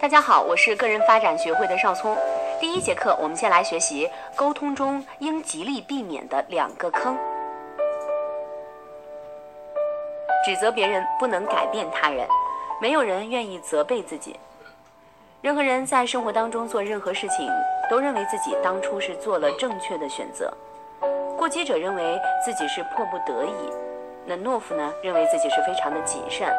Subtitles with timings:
[0.00, 2.16] 大家好，我是个人发展学会的邵聪。
[2.58, 7.14] 第一节课，我们先来学习沟通中应极力避免的两个坑。
[10.42, 12.26] 指责别人不能改变他人，
[12.80, 14.40] 没有人愿意责备自己。
[15.42, 17.46] 任何人在生活当中做任何事情，
[17.90, 20.50] 都认为自己当初是做了正确的选择。
[21.36, 23.70] 过激者认为自己是迫不得已，
[24.24, 26.50] 那懦夫呢，认为自己是非常的谨慎。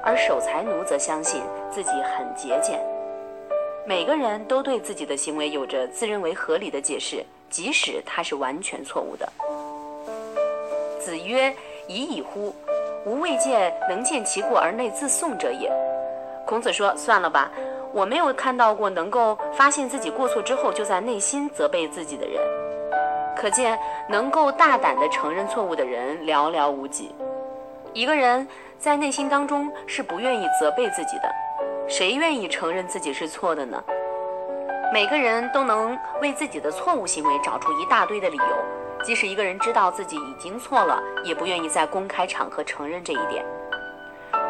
[0.00, 2.78] 而守财奴则相信自己很节俭。
[3.88, 9.26] 每个人都对自己的行为有着自认为合理的解释，即使他是完全错误的。
[11.00, 11.50] 子曰
[11.88, 12.54] ：“已矣乎！
[13.06, 15.72] 吾未见能见其过而内自颂者也。”
[16.46, 17.50] 孔子说：“算了吧，
[17.90, 22.38] 我没有看到过能够发现自己过错之后就在内心责备自己的人。
[23.34, 27.10] 可见，能够大胆地承认错误的人寥寥无几。
[27.94, 28.46] 一个人。”
[28.78, 31.28] 在内心当中是不愿意责备自己的，
[31.88, 33.82] 谁愿意承认自己是错的呢？
[34.92, 43.42] 每个人都能为自己的错误行为找出一大堆的理由，即使一个人知道自己已经错了，也不愿意在公开场合承认这一点。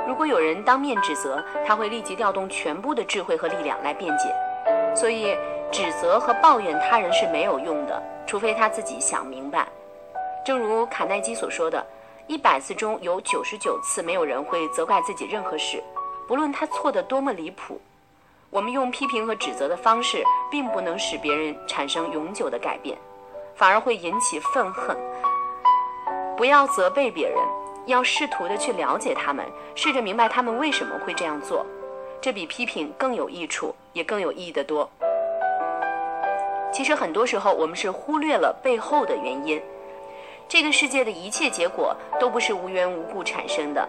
[0.05, 4.35] 如果有人当面指责，他会立即调动全部的智慧和力量来辩解。
[4.97, 5.37] 所以，
[5.71, 9.65] 指责和抱怨他人是没有用的，除非他自己想明白。
[10.45, 11.87] 正如卡耐基所说的。
[12.27, 15.83] 一百次中有九十九次，没有人会责怪自己任何事，
[16.29, 17.81] 不论他错得多么离谱。
[18.51, 22.97] 我们用批评和指责的方式，并不能使别人产生永久的改变，
[23.57, 24.97] 反而会引起愤恨。
[26.37, 27.39] 不要责备别人，
[27.87, 31.65] 要试图的去了解他们，试着明白他们为什么会这样做，
[32.21, 34.89] 这比批评更有益处，也更有意义的多。
[36.73, 39.61] 其实很多时候，我们是忽略了背后的原因。
[40.47, 43.87] 这个世界的一切结果都不是无缘无故产生的，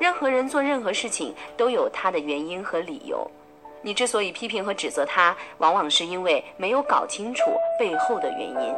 [0.00, 3.30] 任何人做任何事情都有他的原因和理由。
[3.82, 8.74] 你之所以批评和指责他，往往是因为没有搞清楚背后的原因。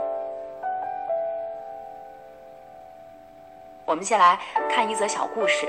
[3.85, 5.67] 我们先来看一则小故事。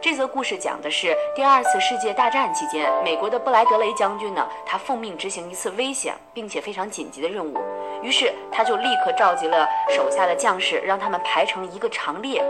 [0.00, 7.58] 这则故事讲的是第二次世界大战期间，美国的布莱德雷将军呢，他奉命执行一次危险并且非常紧急的任务，
[8.02, 12.42] 于是他就立刻召集了手下的将士，让他们排成一个长列。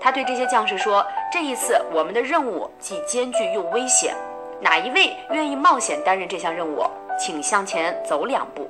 [0.00, 4.14] 他对这些将士说：“这一次我们的任务既艰巨又危险，
[4.60, 6.84] 哪一位愿意冒险担任这项任务，
[7.18, 8.68] 请向前走两步。”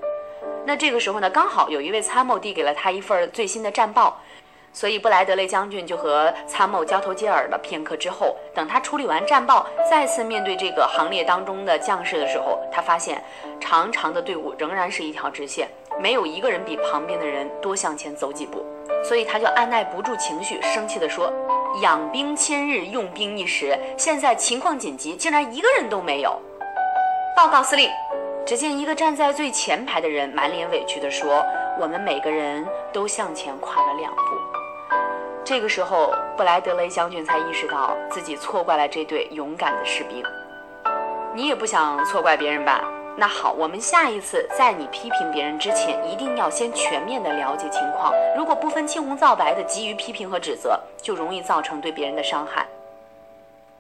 [0.67, 4.21] 那这个时候呢，刚好有一位参谋递给了他一份最新的战报。
[4.77, 13.23] 所以布莱德雷将军就和参谋交头接耳了片刻之后，等他处理完战报，再次面对这个行列当中的将士的时候，他发现
[13.61, 15.69] 长长的队伍仍然是一条直线，
[16.01, 18.67] 没有一个人比旁边的人多向前走几步。
[19.03, 21.33] 所以他就按耐不住情绪，生气地说
[21.83, 26.41] ：“养兵千日，用兵一时，现在情况紧急，竟然一个人都没有。”
[27.37, 27.91] 报告司令，
[28.47, 31.45] 只见一个站在最前排的人满脸委屈地说
[31.81, 34.21] ：“我们每个人都向前跨了两步。”
[35.45, 40.23] 这个时候，布莱德雷将军才意识到自己错怪了这对勇敢的士兵。
[41.35, 42.83] 你也不想错怪别人吧？
[43.17, 48.13] 那好，我们下一次在你批评别人之前，一定要先全面的了解情况。
[48.37, 52.67] 如果不分青红皂白的急于批评和指责，就容易造成对别人的伤害。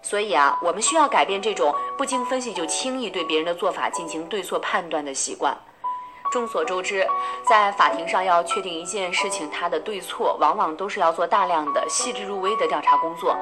[0.02, 5.56] 所以啊，我们需要改变这种不经分析就轻易对别人的做法进行对错判断的习惯。
[6.30, 7.04] 众所周知，
[7.48, 13.36] 在法庭上要确定一件事情它的对错，往往都是要做大量的细致入微的调查工作。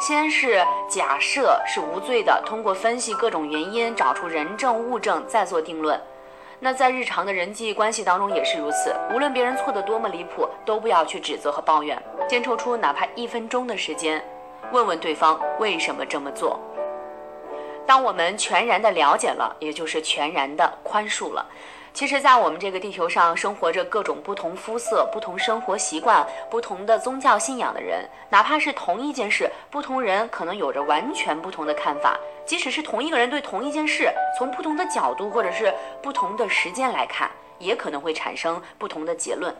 [0.00, 6.00] 先是假设是无罪的，通过分析各种原因，找出人证物证，再做定论。
[6.58, 8.96] 那在日常的人际关系当中也是如此。
[9.12, 14.24] 无论别人错得多么离谱，都不要去指责和抱怨，先抽出哪怕一分钟的时间，
[14.72, 16.58] 问问对方为什么这么做。
[17.86, 21.44] 当我们全然的了解了，也就是全然的宽恕了。
[21.92, 32.16] 其实，在我们这个地球上生活着各种不同肤色、不同生活习惯、不同的宗教信仰的人，哪怕是同一件事，不同人可能有着完全不同的看法。
[32.46, 37.28] 即使是同一个人对同一件事，从不同的角度或者是不同的时间来看，
[37.58, 39.54] 也可能会产生不同的结论。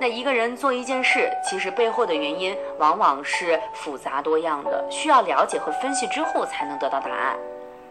[0.00, 7.36] 那一个人做一件事，其实背后的原因往往是复杂多样的，需要了解和分析之后才能得到答案。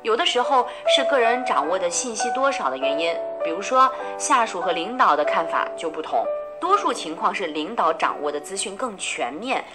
[0.06, 3.12] 有的时候是个人掌握的信息多少的原因，
[3.44, 6.24] 比如说下属和领导的看法就不同，
[6.62, 9.66] 多数情况是领导掌握的资讯更全面，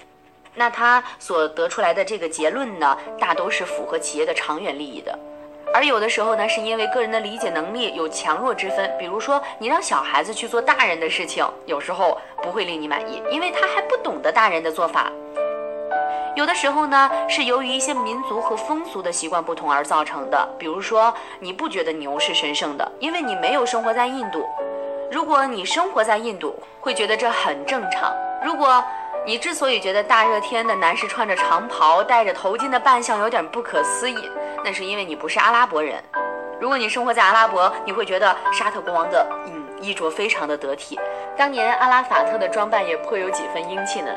[0.55, 5.19] 那他所得出来的这个结论呢，大都是符合企业的长远利益的。
[5.75, 15.11] 而有的时候呢，是因为个人的理解能力有强弱之分，比如说你让小孩子去做大人的事情，有时候不会令你满意，因为他还不懂得大人的做法。
[16.37, 20.49] 有的时候呢，是由于一些民族和风俗的习惯不同而造成的。
[20.59, 24.47] 比如说，你不觉得牛是神圣的，因为你没有生活在印度。
[25.11, 28.15] 如果你生活在印度，会觉得这很正常。
[28.45, 28.83] 如果
[29.27, 34.31] 你之所以觉得大热天的男士穿着长袍、戴着头巾的扮相有点不可思议，
[34.65, 36.03] 那是因为你不是阿拉伯人。
[36.61, 40.99] 如果你生活在阿拉伯，你会觉得沙特国王的嗯衣着非常的得体。
[41.37, 44.11] 当年阿拉法特的装扮也颇有几分英气呢。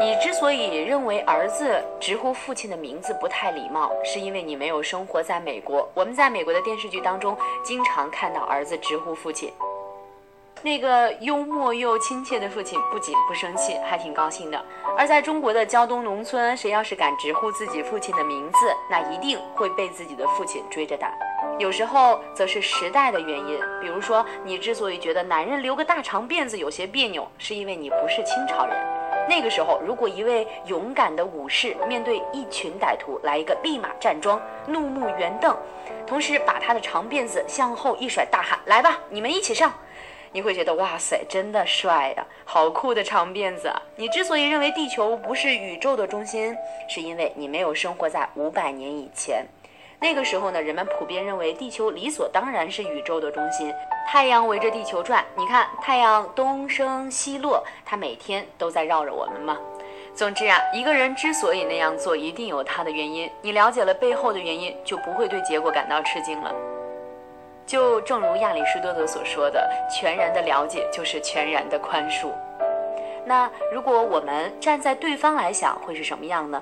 [0.00, 5.86] 你之所以认为儿子直呼父亲的名字不太礼貌，是因为你没有生活在美国。
[5.92, 9.52] 我们在美国的电视剧当中经常看到儿子直呼父亲，
[10.62, 14.64] 那个幽默又亲切的父亲不仅不生气，还挺高兴的。
[14.96, 21.12] 而在中国的胶东农村，谁要是敢直呼自己父亲的名字，那一定会被自己的父亲追着打。
[21.58, 28.74] 有时候则是时代的原因，比如说你之所以觉得男人留个大长辫子有些别扭，是因为你不是清朝人。
[29.30, 35.56] 那个时候，如果一位勇敢的武士面对一群歹徒来一个立马站桩、怒目圆瞪，
[36.04, 39.72] 同时把他的长辫子向后一甩，大喊：“来吧，你们一起上！”
[40.32, 43.80] 你会觉得哇塞，真的帅呀，好酷的长辫子啊！
[43.94, 46.52] 你之所以认为地球不是宇宙的中心，
[46.88, 49.46] 是因为你没有生活在五百年以前。
[50.02, 53.70] 那个时候呢，人们普遍认为地球理所当然是宇宙的中心，
[54.08, 55.22] 太阳围着地球转。
[55.36, 59.58] 你看，太阳东升西落，它每天都在绕着我们吗？
[60.14, 63.30] 总之啊，一个人之所以那样做，一定有他的原因。
[63.42, 66.50] 你了解了背后的原因，就不会对结果感到吃惊了。
[67.66, 72.30] 就正如亚里士多德所说的：“全然的了解就是全然的宽恕。”
[73.26, 76.60] 那如果我们站在对方来想，会是什么样呢？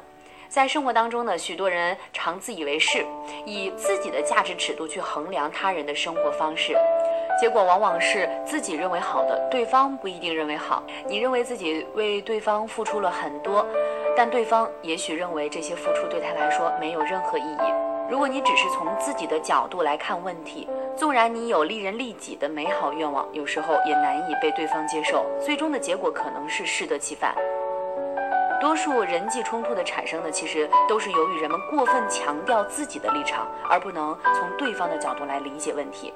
[0.48, 3.04] 在生活当中呢，许多人常自以为是，
[3.44, 6.74] 以自己的价值尺度去衡量他人的生活方式，
[7.38, 10.82] 结果往往是自己认为好的，对方不一定认为好。
[11.06, 13.66] 你认为自己为对方付出了很多，
[14.16, 17.74] 但对方也许认为这些付出对他来说没有任何意义。
[18.10, 20.66] 如果你只是从自己的角度来看问题，
[20.96, 27.34] 纵然你有利人利己的美好愿望，有时候也难以被对方接受，最终的结果可能是适得其反。
[28.60, 36.12] 多数人际冲突的产生呢，其实都是由于人们过分强调自己的立场，而不能从对方的角度来理解问题。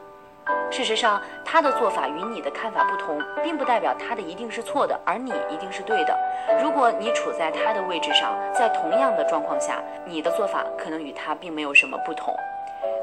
[0.69, 6.19] 事实上，他的做法与你的看法不同，并不代表他的一定是错的，而你一定是对的。
[6.61, 12.35] 如果你处在他的位置上，在同样的状况下，你的做法可能与他并没有什么不同。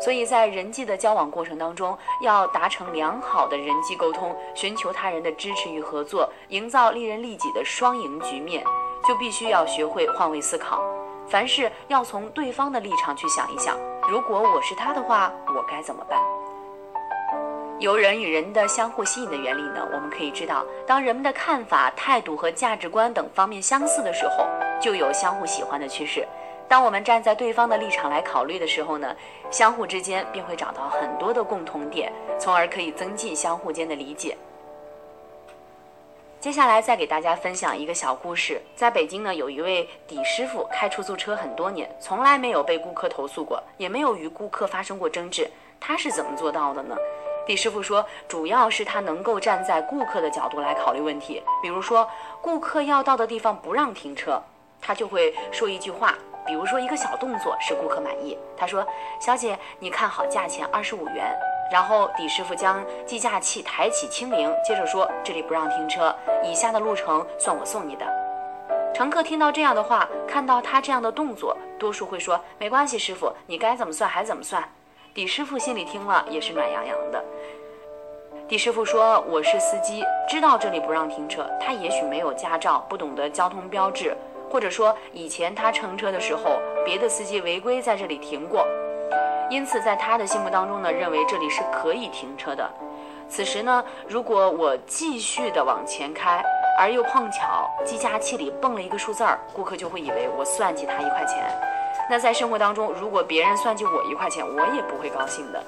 [0.02, 8.62] 所以在人际的交往过程当中，要达成良好的人际沟通，寻求他人的支持与合作，营造利人利己的双赢局面。
[9.08, 10.82] 就必须要学会换位思考，
[11.28, 13.78] 凡事要从对方的立场去想一想。
[14.10, 16.20] 如果我是他的话，我该怎么办？
[17.80, 19.88] 由人与人的相互吸引的原理呢？
[19.94, 24.46] 我们可以知道，当人们的看法、态度和价值观等方面相似的时候，
[24.82, 26.28] 就有相互喜欢的趋势。
[26.68, 29.16] 当我们站在对方的立场来考虑的时候呢，
[29.50, 34.38] 相互之间便会找到很多的共同点，从而可以增进相互间的理解。
[36.40, 38.62] 接下来再给大家分享一个小故事。
[38.74, 45.52] 在北京呢，有一位底师傅开出租车很多年，从来没有被顾客投诉过，也没有与顾客发生过争执。
[45.82, 46.96] 他是怎么做到的呢？
[47.46, 51.44] 底师傅说，主要是他能够站在顾客的角度来考虑问题。
[51.62, 52.10] 比如说，
[52.42, 54.42] 顾客要到的地方不让停车，
[54.82, 56.16] 他就会说一句话，
[56.46, 58.38] 比如说一个小动作使顾客满意。
[58.56, 58.88] 他说
[59.20, 61.38] ：“小姐，你看好价钱，二十五元。”
[61.72, 68.06] 然后底师傅将计价器抬起清零，接着说：“这里不让停车，以下的路程算我送你的。”
[68.94, 74.64] 乘客听到这样的话，看到他这样的动作，多数会说：“没关系，师傅，你该怎么算还怎么算。”
[75.14, 77.24] 底师傅心里听了也是暖洋洋的。
[78.48, 81.48] 底师傅说：“我是司机，知道这里不让停车。
[81.62, 84.18] 他也许没有驾照，不懂得交通标志，
[84.52, 88.66] 或者说以前他乘车的时候，别的司机违规在这里停过。”
[89.50, 92.70] 因此，在他的心目当中呢，认为这里是可以停车的。
[93.28, 96.42] 此时呢，如果我继续的往前开，
[96.80, 101.44] 而又碰巧计价器里蹦了一个数字儿，顾客就会以为我算计他一块钱。
[102.10, 105.62] 那在生活当中，如果别人算计我一块钱，我也不会高兴的。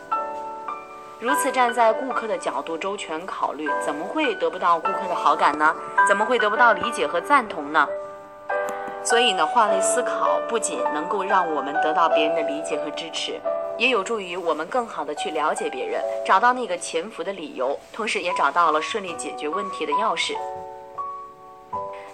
[1.19, 5.75] 如此站在顾客的角度周全考虑，怎么会得不到顾客的好感呢？
[6.07, 7.87] 怎么会得不到理解和赞同呢？
[9.03, 13.39] 所以呢，换位思考不仅能够让我们得到别人的理解和支持。
[13.81, 20.35] 也有助于我们更好的去了解别人，找到那个潜伏的理由，同时也找到了顺利解决问题的钥匙。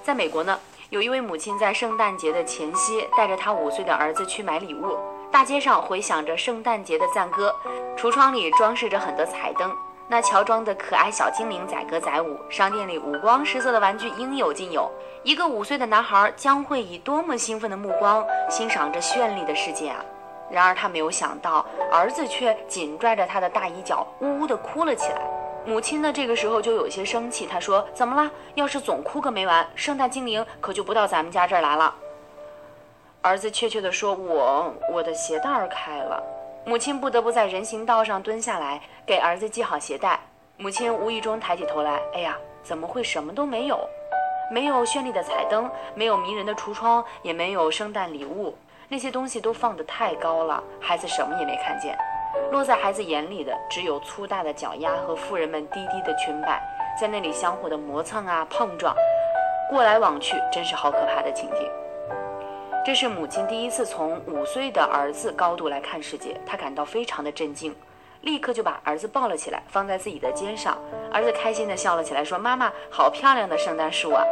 [0.02, 0.58] 在美国呢，
[0.92, 4.98] 有一位母亲在圣诞节的前夕带着她五岁的儿子去买礼物，
[5.30, 7.54] 大街上回响着圣诞节的赞歌，
[7.98, 9.70] 橱窗里装饰着很多彩灯。
[10.08, 14.90] 那乔装的可爱小精灵载歌载舞，商店里五光十色的玩具应有尽有。
[15.22, 20.00] 一个五岁的男孩将会以多么兴奋的目光欣赏这绚丽的世界啊！
[20.50, 25.22] 然而他没有想到，儿子却紧拽着他的大衣角，呜呜地哭了起来。
[25.66, 28.32] 母亲呢，这个时候就有些生气，她说：“怎么了？
[28.56, 31.94] 要是总哭个没完，圣诞精灵可就不到咱们家这儿来了。”
[33.22, 36.24] 儿子怯怯地说：“我我的鞋带儿开了。”
[36.63, 40.20] 母亲不得不在人行道上蹲下来给儿子系好鞋带。
[40.56, 43.80] 母亲无意中抬起头来，哎呀，怎么会什么都没有？
[44.50, 48.56] 没有绚丽的彩灯，没有迷人的橱窗，也没有圣诞礼物。
[48.89, 51.98] 那些东西都放得太高了，孩子什么也没看见。
[52.51, 56.62] 落在孩子眼里的只有粗大的脚丫和富人们低低的裙摆，
[57.00, 58.96] 在那里相互的磨蹭啊碰撞，
[59.70, 61.70] 过来往去，真是好可怕的情景。
[62.86, 67.75] 这是母亲第一次从五岁的儿子高度来看世界，她感到非常的震惊，
[68.22, 70.77] 立刻就把儿子抱了起来，放在自己的肩上。
[71.12, 74.24] 儿子开心地笑了起来，说：“妈妈，好漂亮的圣诞树啊！”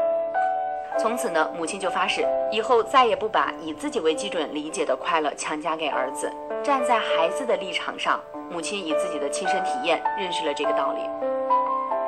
[0.98, 6.32] 从此呢，母亲就发誓，以后再也不把以自己为基准理解的快乐强加给儿子。
[6.64, 11.02] 站在孩子的立场上，母亲以自己的亲身体验认识了这个道理。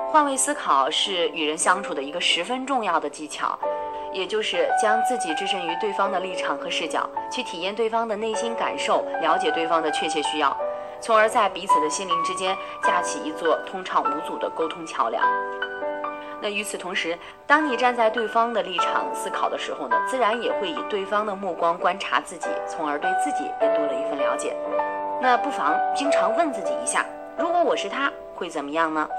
[0.09, 3.57] 换位思考是与人相处的一个十分重要的技巧。
[4.13, 10.55] 也就是将自己置身于对方的立场和视角，去体验对方的内心感受，了解对方的确切需要，
[10.99, 15.21] 从而在彼此的心灵之间架起一座通畅无阻的沟通桥梁。
[16.41, 24.55] 那与此同时，当你站在对方的立场思考的时候呢，自然也会以对方的目光观察自己，从而对自己也多了一份了解。
[25.19, 27.05] 那不妨经常问自己一下：
[27.37, 29.09] 如果我是他，会怎么样呢？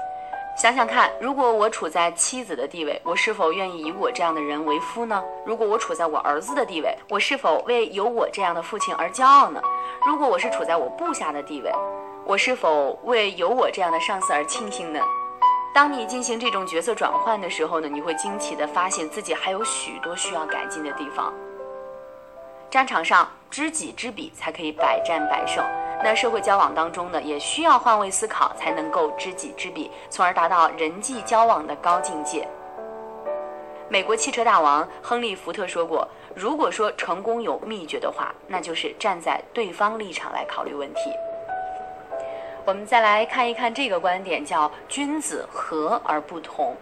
[0.57, 5.23] 想想看，如果我处在妻子的地位，我是否愿意以我这样的人为夫呢？
[5.45, 9.61] 如果我处在我儿子的地位，我是否为有我这样的父亲而骄傲呢？
[10.05, 11.71] 如果我是处在我部下的地位，
[12.25, 14.99] 我是否为有我这样的上司而庆幸呢？
[15.73, 21.33] 当你进行这种角色转换的时候呢，你会惊奇地发现自己还有许多需要改进的地方。
[22.69, 25.63] 战场上，知己知彼才可以百战百胜。
[26.03, 32.47] 那社会交往当中呢，也需要换位思考，才能够知己知彼，从而达到人际交往的高境界。
[33.89, 41.11] 美国汽车大王亨利·福特说过：“如果说成功有秘诀的话，那就是站在对方立场来考虑问题。”
[42.65, 46.75] 我们再来看一看这个观点，叫“君子和而不同”。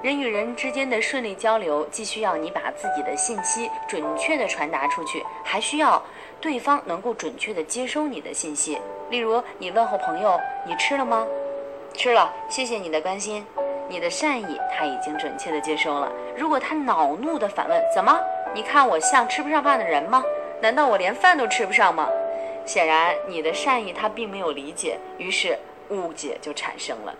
[0.00, 6.02] 人与人之间的顺利交流，既需要你把自己的信息准确地传达出去，还需要。
[6.40, 8.78] 对方能够准确地接收你的信息，
[9.10, 11.26] 例如你问候朋友：“你吃了吗
[11.94, 13.44] ？”“吃了，谢谢你的关心。”
[13.90, 16.12] 你的善意他已经准确地接收了。
[16.36, 18.16] 如果他恼怒地反问：“怎么？
[18.54, 20.22] 你看我像吃不上饭的人吗？
[20.60, 22.06] 难道我连饭都吃不上吗？”
[22.68, 25.58] 显然，你的善意他并没有理解，于是
[25.88, 27.14] 误解就产生了。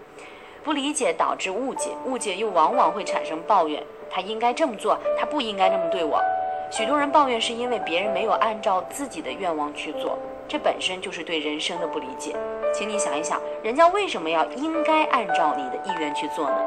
[0.63, 6.23] 不理解导致误解，误解又往往会产生抱怨：“他应该这么做，他不应该这么对我。”
[6.71, 12.37] 许多人抱怨是因为别人没有按照自己的愿望去做，这本身就是对人生的不理解。
[12.75, 16.61] 请你想一想，人家为什么要应该按照你的意愿去做呢？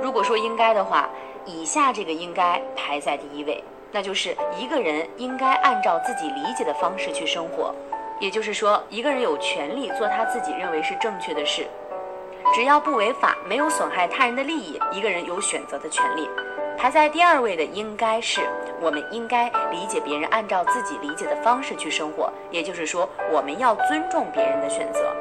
[0.00, 1.10] 如果说应该的话，
[1.44, 7.74] 以下这个应该排在第一位，那就是一个人应该按照自己理解的方式去生活。
[8.22, 11.66] 也就是说，一个人有权利做他自己认为是正确的事，
[12.54, 16.30] 只要不违法，没有损害他人的利益，一个人有选择的权利。
[16.78, 18.42] 排在第二位的应该是，
[18.80, 22.32] 我们应该理解别人，按照自己理解的方式去生活。
[22.52, 25.12] 也就是说，我们要尊重别人的选择，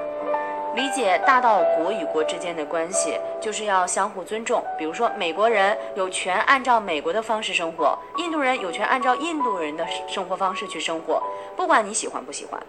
[0.76, 4.64] 理解大到国与国之间的关系，就是要相互尊重。
[4.78, 11.20] 比如说，美国人有权按照美国的方式生活，印度人有权按照印度人的生活方式去生活，
[11.58, 12.62] 不管你喜欢不喜欢。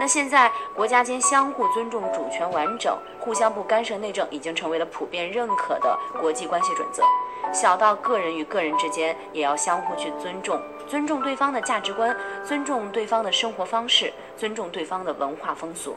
[0.00, 7.02] 那现在，国家间相互尊重、主权完整、互相不干涉内政，已经成为了普遍认可的国际关系准则。
[7.52, 15.96] 小到个人与个人之间，也要相互去尊重，尊重对方的价值观，尊重对方的生活方式，尊重对方的文化风俗。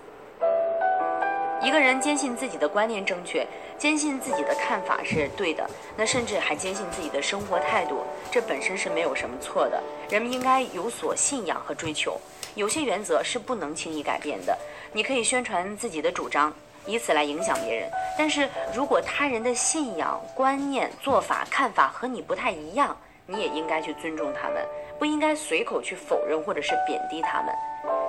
[1.62, 3.46] 一个人坚信自己的观念正确，
[3.78, 9.80] 坚信自己的看法是对的，那甚至还坚信自己的生活态度，这本身是没有什么错的。
[10.10, 12.20] 人们应该有所信仰和追求，
[12.56, 14.58] 有些原则是不能轻易改变的。
[14.92, 16.54] 你可以宣传自己的主张。
[16.88, 24.66] 以此来影响别人，但是如果他人的信仰、观念、做法、看法和你不太一样，你也应该去尊重他们，
[24.98, 27.54] 不应该随口去否认或者是贬低他们。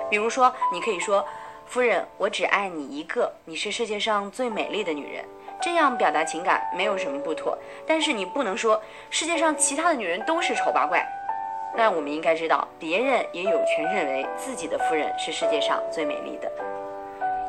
[0.09, 1.23] 比如说，你可以说
[1.69, 5.23] ：“夫人，我只爱你一个，你是世界上最美丽的女人。”
[5.61, 8.81] 这样表达情感没有什么不妥，但是你不能说
[9.11, 11.07] 世界上其他的女人都是丑八怪。
[11.75, 16.51] 那我们应该知道，别人也有权认为自己的夫人是世界上最美丽的。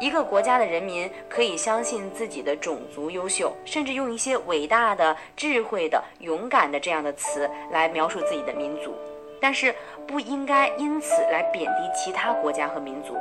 [0.00, 8.93] 一个国家的人民可以相信自己的种族优秀，甚至用一些伟大的、智慧的、勇敢的这样的词来描述自己的民族，
[9.40, 9.73] 但是
[10.07, 13.16] 不应该因此来贬低其他国家和民族，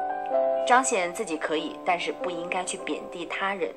[0.66, 3.70] 彰显自己可以，但是不应该去贬低他人。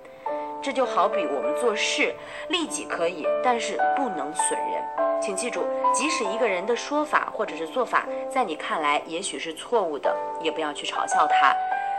[0.63, 2.15] 这就好比我们做事，
[2.49, 5.06] 利己可以，但是不能损人。
[5.27, 11.53] 请记住，即使一个人的说法或者是做法在你看来也许是错误的，也不要去嘲笑他。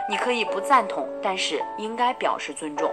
[0.08, 2.90] 你可以不赞同，但是应该表示尊重。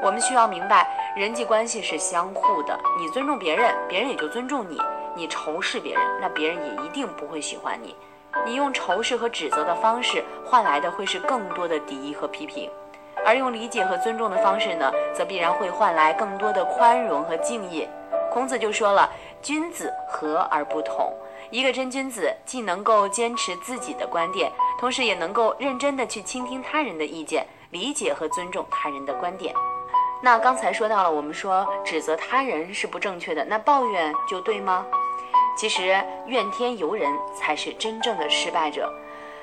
[0.00, 0.86] 我们需要明白，
[1.16, 2.78] 人际关系是相互的。
[3.00, 4.76] 你尊重别人，别人也就尊重你；
[5.16, 7.96] 你仇视别人，那别人也一定不会喜欢你。
[8.46, 12.70] 你用仇视和指责的方式换来的会是更多的敌意和批评，
[13.26, 17.88] 而用理解和尊重的方式呢，则必然会换来更多的宽容和敬意。
[18.30, 19.10] 孔子就说了
[19.42, 21.12] ：“君子和而不同。”
[21.50, 29.54] 一个真君子既能够坚持自己的观点，同时也能够认真的去倾听他人的意见，理解和尊重他人的观点。
[30.20, 34.84] 那刚才说到了，我们说指责他人是不正确的，那抱怨就对吗？
[35.56, 38.92] 其实怨天尤人才是真正的失败者。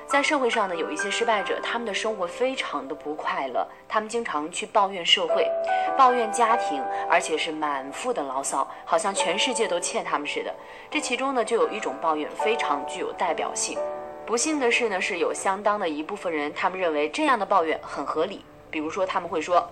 [0.08, 5.50] 在社会上呢，有一些失败者，他们的生活非常的不快乐，他们经常去抱怨社会，
[5.98, 10.54] 抱怨家庭，而且是满腹的牢骚，好像全世界都欠他们似的。
[10.88, 13.76] 这其中呢，就有一种抱怨非常具有代表性。
[14.24, 18.44] 不幸的是呢，是有相当的一部分人，他们认为这样的抱怨很合理。
[18.70, 19.68] 比如说，他们会说：“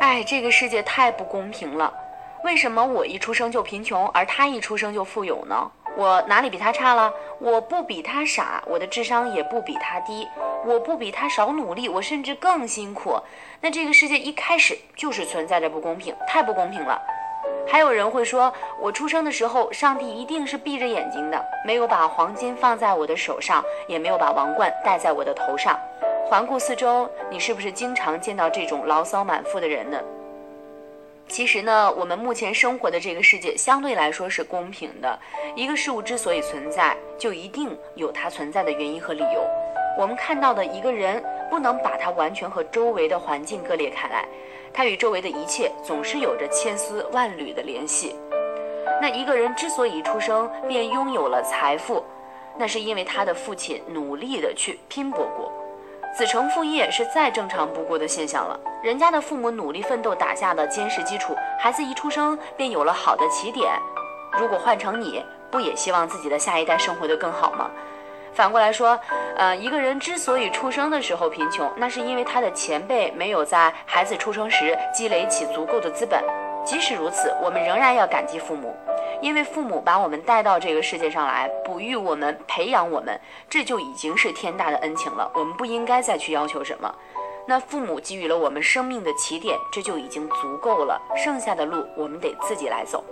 [0.00, 1.92] 哎，这个世界太不公平了，
[2.44, 7.10] 为什么我一出生就贫穷，而他一出生就富有呢？”我哪里比他差了？
[7.38, 10.28] 我不比他傻，我的智商也不比他低，
[10.66, 13.18] 我不比他少努力，我甚至更辛苦。
[13.62, 17.00] 那这个世界一开始就是存在着不公平，太不公平了。
[17.66, 25.78] 还有人会说，我出生的时候，上帝一定是闭着眼睛的，没有把黄金放在我的手上，也没有把王冠戴在我的头上。
[26.28, 29.98] 环顾四周，你是不是经常见到这种牢骚满腹的人呢？
[31.28, 35.18] 其实呢，我们目前生活的这个世界相对来说是公平的。
[35.54, 39.44] 一个事物之所以存在，就一定有它存在的原因和理由。
[39.98, 44.26] 我们看到的一个人，不能把它完全和周围的环境割裂开来，
[44.72, 48.14] 他与周围的一切总是有着千丝万缕的联系。
[49.00, 52.04] 那一个人之所以出生便拥有了财富，
[52.56, 55.52] 那是因为他的父亲努力的去拼搏过。
[56.16, 58.58] 子承父业是再正常不过的现象了。
[58.82, 63.70] 人家的父母努力奋斗打下的坚实基础，孩子一出生便有了好的起点。
[64.40, 67.70] 如果换成你，不也希望自己的下一代生活得更好吗？
[68.32, 68.98] 反过来说，
[69.36, 76.24] 呃，一个人之所以出生的时候贫穷，那是因为他的前辈没有在孩子出生时积累起足够的资本。
[76.64, 78.74] 即使如此，我们仍然要感激父母。
[79.20, 85.30] 因为父母把我们带到这个世界上来，哺育我们，培养我们，这就已经是天大的恩情了。
[85.34, 86.94] 我们不应该再去要求什么。
[87.48, 91.00] 那父母给予了我们生命的起点，这就已经足够了。
[91.16, 93.04] 剩下的路，我们得自己来走。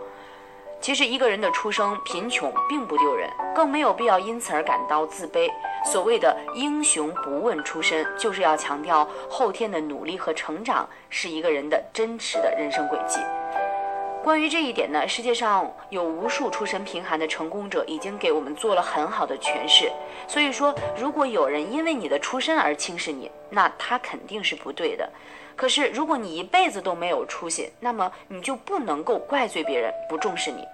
[0.80, 5.48] 其实，一个人的出生贫穷并不丢人，更没有必要因此而感到自卑。
[5.84, 13.20] 所谓的英雄不问出身，就是要强调后天的努力和成长是一个人的真实的人生轨迹。
[14.24, 19.92] 关于这一点呢，世界上有无数出身贫寒的成功者已经给我们做了很好的诠释。
[20.26, 25.06] 所以说，如果有人因为你的出身而轻视你，那他肯定是不对的。
[25.54, 30.64] 可是，如果你一辈子都没有出息，那么你就不能够怪罪别人不重视你。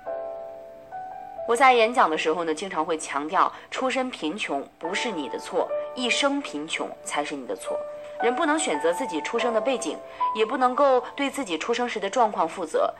[1.49, 7.77] 我在演讲的时候呢，经常会强调，出身贫穷不是你的错，一生贫穷才是你的错。
[8.23, 9.99] 人不能选择自己出生的背景，
[10.37, 12.95] 也不能够对自己出生时的状况负责。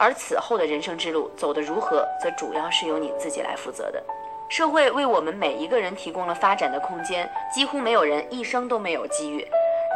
[0.00, 4.00] 而此后的人生之路走得如何，则主要是由你自己来负责的。
[4.48, 9.44] 社会为我们每一个人提供了发展的空间，几乎没有人一生都没有机遇。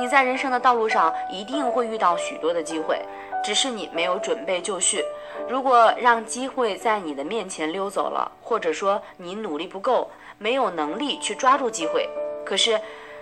[0.01, 3.01] 你在人生的道路上一定会遇到许多的机会，
[3.45, 5.05] 只是你没有准备就绪。
[5.49, 12.09] 如果让机会在你的面前溜走了，或者说你努力不够，没有能力去抓住机会，
[12.45, 12.77] 可是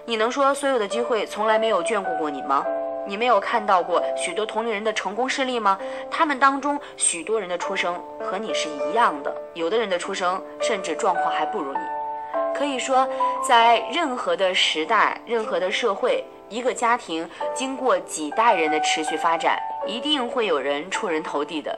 [0.07, 2.64] 你能说所有的机会从来没有眷顾过你吗？
[3.11, 5.77] 你没有看到过许多同龄人的成功事例吗？
[6.09, 11.81] 他们当中许多人的出生和你是一样的，有的人的出生甚至状况还不如你。
[12.55, 13.09] 可以说，
[13.42, 21.77] 在任何的时代、任何的社会，一个家庭经过几代人的持续发展，一定会有人出人头地的，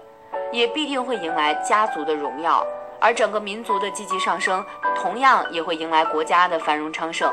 [0.53, 2.63] 也必定会迎来家族的荣耀，
[3.01, 4.63] 而整个民族的积极上升，
[4.95, 7.33] 同样也会迎来国家的繁荣昌盛。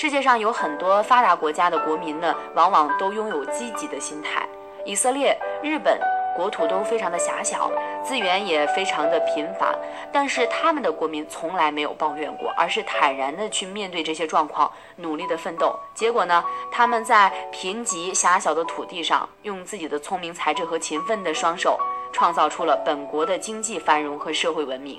[0.00, 4.48] 世界上有很多发达国家的国民呢，往往都拥有积极的心态。
[4.86, 6.00] 以色列、日本、
[6.34, 7.70] 国土都非常的狭小，
[8.02, 9.74] 资源也非常的贫乏，
[10.10, 15.78] 但是他们的国民从来没有抱怨过，而是坦然的去面对这些状况，努力的奋斗。
[15.94, 21.78] 结果呢，他们在贫瘠狭小的土地上，用自己的聪明才智和勤奋的双手，
[22.10, 24.98] 创造出了本国的经济繁荣和社会文明。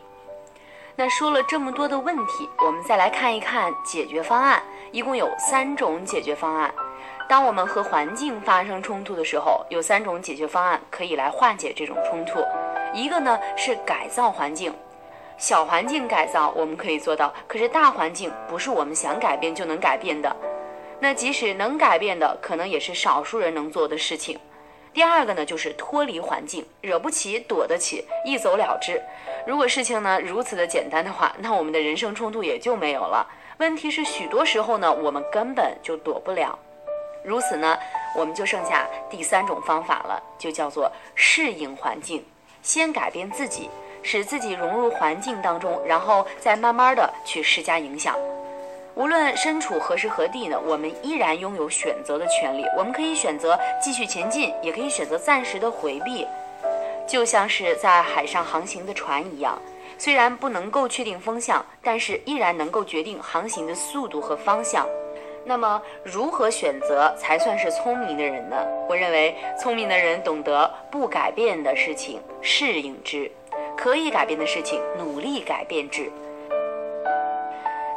[1.03, 4.61] 那说了这么多的问题，我们再来看一看解决方案，
[4.91, 6.71] 一共有三种解决方案。
[7.27, 12.45] 当我们和环境发生冲突的时候，有三种解决方案可以来化解这种冲突。
[12.93, 14.71] 一个呢是改造环境，
[15.39, 20.31] 小环境改造我们可以做到，可是大环境不是我们想改变就能改变的。
[20.99, 24.37] 那即使能改变的，可能也是少数人能做的事情。
[24.93, 29.01] 第二个呢就是脱离环境，惹不起躲得起，一走了之。
[29.47, 33.25] 如果事情呢如此的简单的话，那我们的人生冲突也就没有了。
[33.57, 36.57] 问题是许多时候呢，我们根本就躲不了。
[37.23, 37.77] 如此呢，
[38.15, 42.25] 我们就剩下第三种方法了，就叫做适应环境。
[42.61, 43.69] 先改变自己，
[44.03, 48.15] 使自己融入环境当中，然后再慢慢的去施加影响。
[48.95, 52.63] 无论身处何时何地呢，我们依然拥有选择的权利。
[52.77, 56.27] 我们可以选择继续前进，也可以选择暂时的回避。
[57.07, 59.59] 就像是在海上航行的船一样，
[59.97, 64.85] 虽然不能够确定风向，但是依然能够决定航行的速度和方向。
[65.43, 68.55] 那么，如何选择才算是聪明的人呢？
[68.87, 73.31] 我认为，聪明的人懂得不改变的事情适应之，
[73.75, 76.11] 可以改变的事情努力改变之。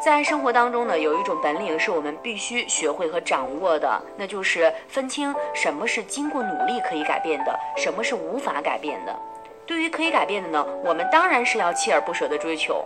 [0.04, 9.16] 在生活当中呢，有一种本领是我们必须学会和掌握的，那就是分清什么是经过努力可以改变的，什么是无法改变的。
[9.64, 12.84] 对于可以改变的呢，我们当然是要锲而不舍地追求，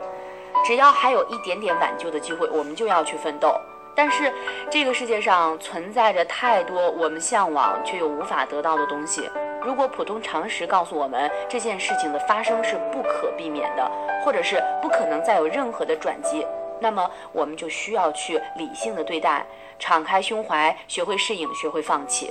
[0.64, 3.52] 只要还有一点点挽救的机会，我们就要去奋斗。
[3.96, 4.32] 但是，
[4.70, 9.28] 这个世界上存在着太多我们向往却又无法得到的东西。
[9.60, 13.90] 如果普通常识告诉我们这件事情的发生是不可避免的，
[14.24, 16.46] 或者是不可能再有任何的转机，
[16.80, 19.44] 那么我们就需要去理性的对待，
[19.78, 22.30] 敞开胸怀，学会适应，学会放弃。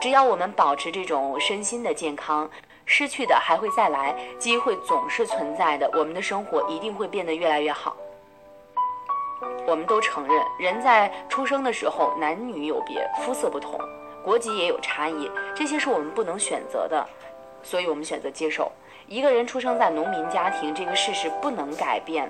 [0.00, 2.50] 只要我们保持这种身心的健康，
[2.84, 7.96] 失去的还会再来，机会总是存在的，我们的生活一定会变得越来越好。
[9.64, 13.78] 我们都承认，人在出生的时候男女有别，肤色不同，
[14.24, 17.06] 国籍也有差异，这些是我们不能选择的，
[17.62, 18.70] 所以我们选择接受。
[19.06, 22.26] 一个人出生在农民家庭，这个事实不能改变；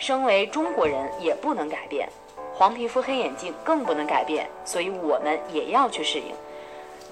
[0.00, 2.08] 身为中国人也不能改变，
[2.54, 6.34] 黄皮肤黑眼睛更不能改变，所以我们也要去适应。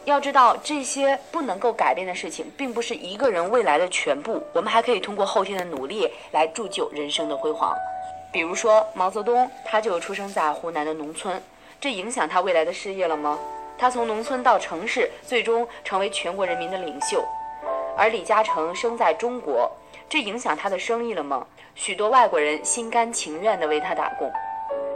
[0.06, 7.76] 要知道，这些不能够改变的事情，并不是一个人未来的全部，我们还可以通过后天的努力来铸就人生的辉煌。
[8.32, 11.42] 比如说毛泽东，他就出生在湖南的农村，
[11.78, 13.38] 这影响他未来的事业了吗？
[13.76, 17.22] 他从农村到城市，最终成为全国人民的领袖。
[17.98, 19.70] 而李嘉诚生在中国，
[20.08, 21.46] 这影响他的生意了吗？
[21.78, 24.28] 许多外国人心甘情愿地为他打工。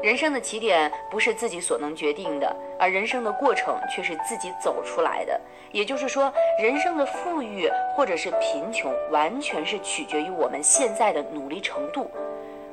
[0.03, 5.41] 人生的起点不是自己所能决定的，而人生的过程却是自己走出来的。
[5.71, 12.11] 也就是说，人生的富裕或者是贫穷，完全是取决于我们现在的努力程度。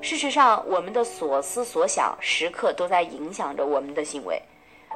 [0.01, 4.41] 事实上，我们的所思所想时刻都在影响着我们的行为，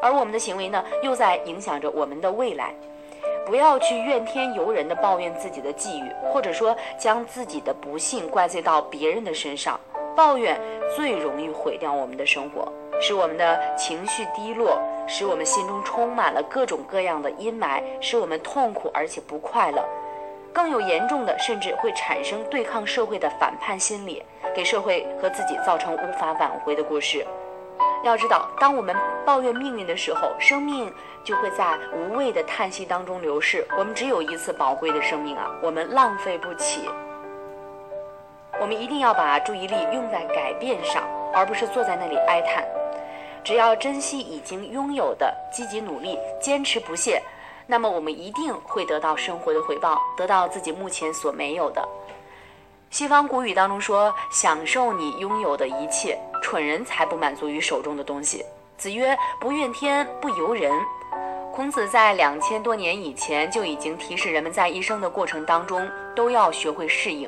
[0.02, 2.74] 而我们的行为呢，又在影响着我们的未来。
[3.46, 9.80] 不要去怨天尤人的抱怨自己的际遇，或者说将自己的不幸怪罪到别人的身上。
[10.16, 10.60] 抱怨
[10.96, 19.84] 最容易毁掉我们的生活，使我们的情绪低落，使我们心中充满了各种各样的阴霾，使我们痛苦而且不快乐。
[20.54, 24.22] 更有严重的，甚至会产生对抗社会的反叛心理，
[24.56, 27.26] 给社会和自己造成无法挽回的过失。
[28.04, 28.94] 要知道，当我们
[29.26, 33.66] 抱怨命运的时候，生命就会在无谓的叹息当中流逝。
[33.78, 36.90] 我们只有一次宝贵的生命啊，我们浪费不起。
[38.60, 41.02] 我们一定要把注意力用在改变上，
[41.34, 42.64] 而不是坐在那里哀叹。
[43.42, 47.24] 只要珍惜已经拥有的，积极努力，坚持不懈。
[47.66, 51.82] 那么我们一定会得到生活的回报，得到自己目前所没有的。
[52.94, 58.46] 西方古语当中说：“享受你拥有的一切，蠢人才不满足于手中的东西。”
[58.78, 60.72] 子曰：“不怨天不尤人。”
[61.52, 67.28] 孔子在两千多年以前就已经提示人们在一生的过程当中都要学会适应。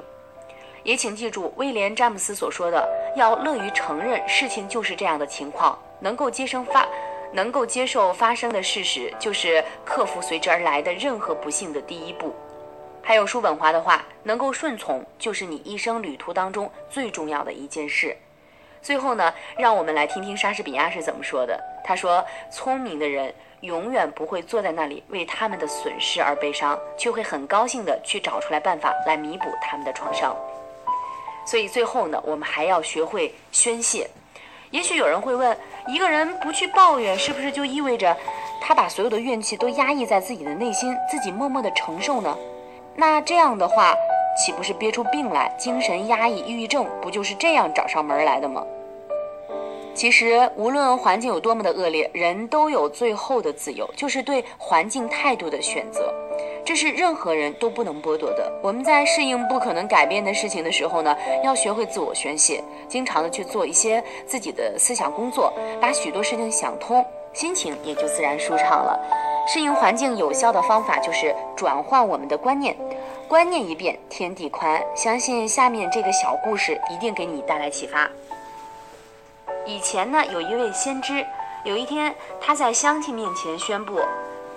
[0.84, 6.86] 也请记住威廉·詹姆斯所说的：“要乐于承认事情就是这样的情况，能够接生发。”
[7.34, 12.34] 能够接受发生的事实，就是克服随之而来的任何不幸的第一步。
[13.08, 18.18] 还有叔本华的话：“能够顺从，就是你一生旅途当中最重要的一件事。”
[18.82, 21.56] 最后呢，让我们来听听莎士比亚是怎么说的。
[21.84, 30.36] 他说：“聪明的人永远不会坐在那里为他们的损失而悲伤，却会很高兴地去找出来办法来弥补他们的创伤。”
[31.46, 34.10] 所以最后呢，我们还要学会宣泄。
[34.72, 35.56] 也许有人会问：
[35.88, 38.18] 一个人不去抱怨，是不是就意味着
[38.60, 42.36] 他把所有的怨气都压抑在自己的内心，自己默默地承受呢？
[42.96, 43.94] 那这样的话，
[44.38, 45.54] 岂不是憋出病来？
[45.58, 48.66] 精神压抑、抑郁症不就是这样找上门来的吗？
[49.94, 56.14] 其实，无论环境有多么的恶劣，人都有最后的自由，就是对环境态度的选择。
[56.66, 58.52] 这是任何人都不能剥夺的。
[58.62, 69.00] 我们在适应不可能改变的事情的时候呢，要学会自我宣泄，经常的去做一些自己的思想工作，把许多事情想通，心情也就自然舒畅了。
[69.48, 72.76] 适应环境有效的方法就是转换我们的观念，
[73.28, 74.82] 观念一变，天地宽。
[74.96, 78.10] 相信下面这个小故事一定给你带来启发。
[79.66, 81.26] 以前呢，有一位先知，
[81.64, 84.00] 有一天他在乡亲面前宣布，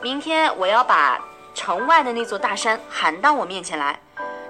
[0.03, 1.21] 明天我要把。
[1.55, 3.99] 城外的那座大山喊到我面前来，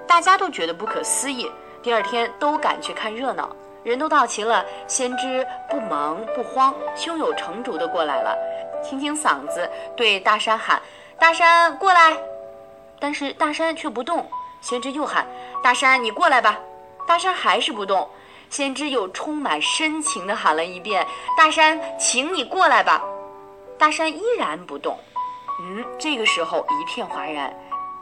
[0.05, 1.49] 大家都觉得不可思议。
[1.81, 3.49] 第二天都赶去看热闹，
[3.83, 8.37] 人都到齐了，先知不忙不慌，胸有成竹的过来了，
[8.83, 10.81] 清清嗓子对大山喊
[11.19, 12.17] ：“大山过来！”
[12.99, 14.29] 但是大山却不动。
[14.61, 15.25] 先知又喊
[15.63, 16.59] ：“大山你过来吧！”
[17.07, 18.07] 大山还是不动。
[18.49, 21.05] 先知又充满深情地喊了一遍
[21.37, 23.01] ：“大山，请你过来吧！”
[23.77, 24.97] 大山依然不动。
[25.61, 27.53] 嗯，这个时候一片哗然，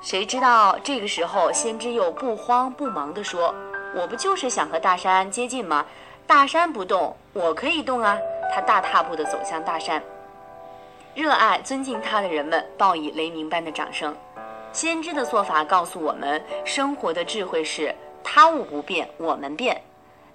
[0.02, 3.54] 谁知道这个时候先知又不慌不忙地说
[3.94, 5.86] ：“我不就是想和大山接近吗？
[6.26, 8.18] 大山不动，我可以动啊！”
[8.56, 10.02] 他大踏步地走向大山，
[11.18, 14.16] 热爱尊敬他的人们报以雷鸣般的掌声。
[14.72, 17.92] 先知的做法告诉我们，生活的智慧是
[18.24, 19.82] 他物不变，我们变。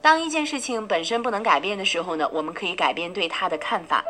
[0.00, 4.04] 当一件事情本身不能改变的时候呢，我们可以改变对它的看法。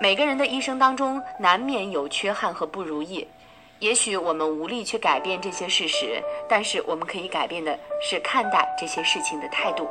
[0.00, 3.26] 每个人的一生当中难免有缺憾和不如意，
[3.80, 9.88] 也许我们无力去改变这些事实，但是我们可以改变的是看待这些事情的态度。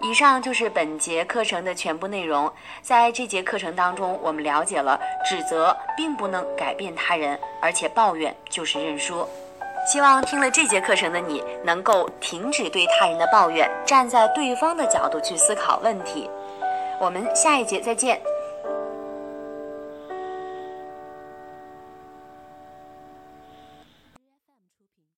[0.00, 2.50] 以上就是本节课程的全部内容。
[2.82, 9.28] 在这节课程当中，我们了解了指责并不能改变他人，而且抱怨就是认输。
[9.86, 16.30] 希望听了这节课程的你能够停止对他人的抱怨，站在对方的角度去思考问题。
[17.00, 18.20] 我们下一节再见。